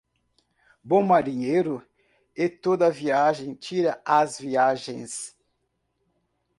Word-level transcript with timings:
Bom 0.83 1.03
marinheiro, 1.03 1.85
e 2.35 2.49
toda 2.49 2.89
viagem 2.89 3.53
tira 3.53 4.01
as 4.03 4.39
viagens. 4.39 5.37